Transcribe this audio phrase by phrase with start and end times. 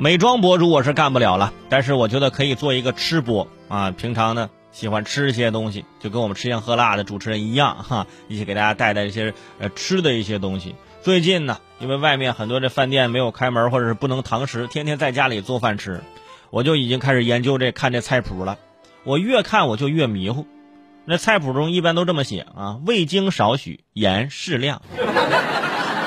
[0.00, 3.90] 美妆博主我是干不了了，但是我觉得可以做一个吃播啊。
[3.90, 10.76] 平常呢喜欢吃一些东西，就跟我们吃香喝辣的主持人一样哈，一起给大家带带一些呃吃的一些东西。
[11.02, 16.00] 最近呢，因为外面很多这饭店没有开门，或者是不能堂食，天天在家里做饭吃，
[16.50, 18.56] 我就已经开始研究这看这菜谱了。
[19.02, 20.46] 我越看我就越迷糊，
[21.06, 24.80] 那菜谱中一般都这么写啊：味精少许，盐适量。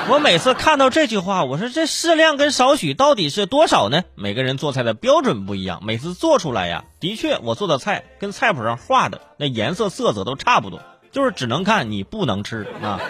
[0.08, 4.02] 我每次看到这句话，我说这适量跟少许到底是多少呢？
[4.14, 13.00] 每个人做菜的标准不一样，每次做出来呀，的确我做的菜跟菜谱上画的那颜色色泽都差不多，就是只能看你不能吃啊，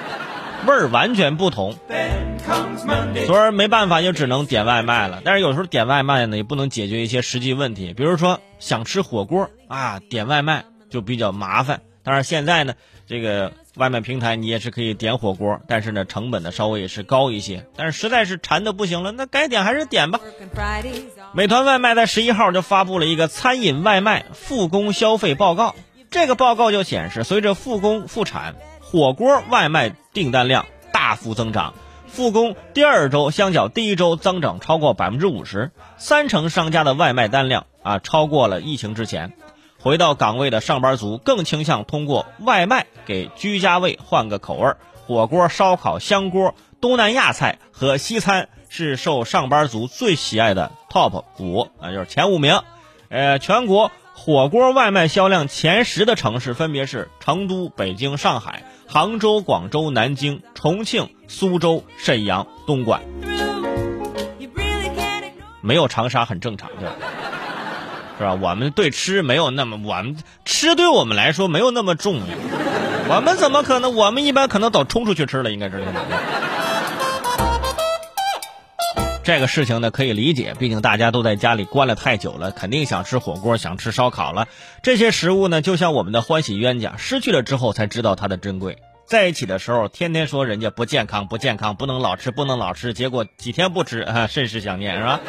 [0.66, 1.77] 味儿完全不同。
[3.27, 5.23] 所以没办法，就只能点外卖了。
[5.24, 11.80] 但是有时候点外卖呢，也不能解决一些实际问题，比如说想吃火锅啊，点外卖就比较麻烦。
[12.05, 12.74] 当然现在呢，
[13.09, 13.52] 这个。
[13.77, 17.67] 外卖平台你也是可以点火锅，但是呢成本呢稍微也是高一些。
[17.75, 20.21] 但是实在是馋的不行了，那该点还是点吧。
[21.33, 25.74] 美团外卖在十一号就发布了一个餐饮外卖复工消费报告，
[26.11, 31.73] 这个报告就显示，随着复工复产，火锅外卖订单量大幅增长。
[32.07, 39.33] 复工第二周相较第一周增长超过百分之五十，三成商家的外卖单量啊超过了疫情之前。
[39.83, 52.61] 回到岗位的上班族更倾向通过外卖给居家味换个口味，火锅、烧烤、香锅、东南亚菜和西餐是受上班族最喜爱的 top 五啊，就是前五名。
[53.09, 63.02] 呃，全国火锅外卖销量前十的城市分别是成都、北京、上海、杭州、广州、南京、重庆、苏州、沈阳、东莞。
[65.61, 66.94] 没有长沙很正常，对吧？
[68.22, 68.34] 是吧？
[68.41, 72.22] 我们对吃没有那么，我们吃对我们来说没有那么重要。
[73.09, 73.94] 我们怎么可能？
[73.97, 75.82] 我们一般可能都冲出去吃了，应该是。
[79.25, 84.48] 这个事情呢可以理解，毕竟大家都在家里关了太久了，肯定想吃火锅，想吃烧烤了。
[84.82, 88.78] 这些食物呢，就像我们的欢喜冤家，失去了之后才知道它的珍贵。
[89.06, 95.21] 在一起的时候，天天说人家不健康，不健康，不能老吃，不能老吃，结果几天不吃啊， 甚是想念，是吧？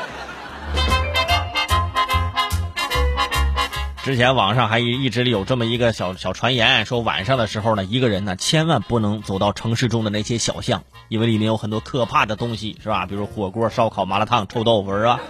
[4.04, 13.06] 之前网上还一直有这么一个小小传言，说晚上的时候呢，一个人呢千万不能走到城市中的那些小巷，因为里面有很多可怕的东西，是吧？
[13.06, 15.22] 比如火锅、烧烤、麻辣烫、臭豆腐，是吧？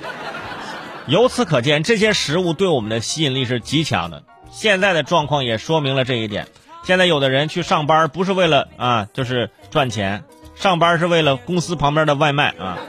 [1.06, 4.24] 由此可见，这些食物对我们的吸引力是极强的。
[4.50, 6.48] 现在的状况也说明了这一点。
[6.84, 10.24] 现在有的人去上班不是为了啊，就是赚钱，
[10.56, 12.80] 上班是为了公司旁边的外卖啊。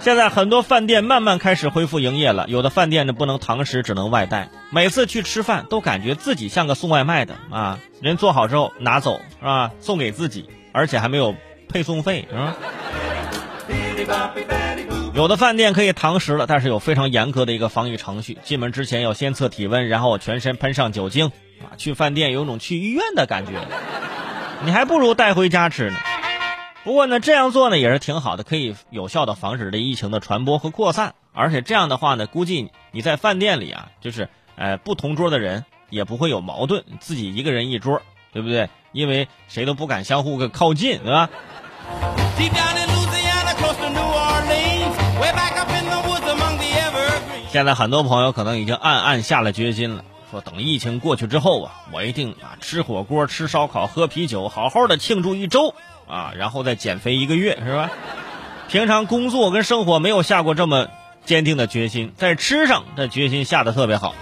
[0.00, 4.48] 现在很多饭店慢慢开始恢复营业了，有的饭店呢不能堂食，只能外带。
[4.70, 9.72] 每次去吃饭都感觉自己像个送外卖的啊，人做好之后拿走是吧？
[9.80, 11.34] 送给自己，而且还没有
[11.68, 12.56] 配送费是吧？
[15.12, 21.74] 有的饭店可以堂食了，但是有非常严格的一个防疫程序，进门之前要先测体温，然后全身喷上酒精啊。
[21.76, 23.52] 去饭店有种去医院的感觉，
[24.64, 25.96] 你还不如带回家吃呢。
[26.84, 31.14] 不过呢，这样做呢也是挺好的，可以有效的防止这疫情的传播和扩散。
[31.32, 34.28] 而且这样的话呢，估计你在饭店里啊，就是
[34.60, 38.00] 呃不同桌的人也不会有矛盾，自己一个人一桌，
[38.30, 38.68] 对不对？
[38.92, 41.30] 因为谁都不敢相互个靠近，对吧？
[47.48, 55.74] 现在很多朋友可能已经暗暗下了决心了，说等疫情过去之后啊，我一定啊吃火锅、吃烧烤、喝啤酒，好好的庆祝一周。
[56.06, 57.90] 啊，然后再减肥一个月是吧？
[58.68, 60.88] 平常工作跟生活没有下过这么
[61.30, 64.16] 坚定的决心，在吃上这决心下的特别好。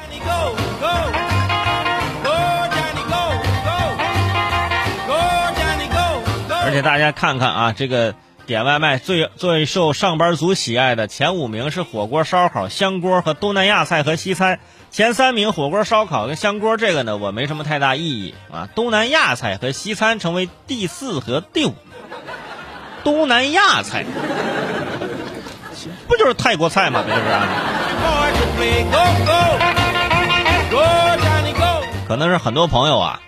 [6.67, 8.15] 而且大家看看啊，这个
[8.45, 14.61] 点外卖最最受上班族喜爱的前五名是火锅、烧烤、香锅和东南亚菜和西餐。
[14.91, 18.69] 前三名火锅、烧烤跟香锅，这个呢我没什么太大意义啊。
[18.75, 21.73] 东南亚菜和西餐成为第四和第五。
[23.03, 24.05] 东南亚菜，
[26.07, 27.03] 不就是泰国菜吗？
[27.03, 27.23] 不就是。
[32.07, 33.21] 可能是很多朋友啊，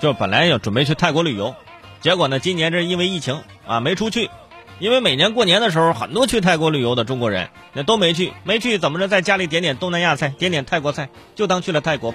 [0.00, 1.54] 就本来要准备去泰国旅游，
[2.00, 4.30] 结果呢，今年这因为疫情啊没出去。
[4.78, 12.12] 因为每年过年的时候，很多去泰国旅游的中国人那都没去，没去怎么着，在家里点点东南亚菜，点点泰国菜，就当去了泰国。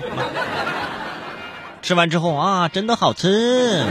[1.81, 3.83] 吃完之后啊，真的好吃。